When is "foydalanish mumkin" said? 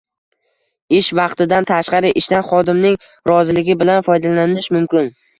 4.09-5.13